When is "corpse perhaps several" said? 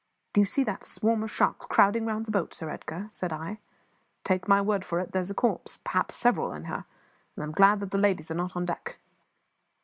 5.35-6.53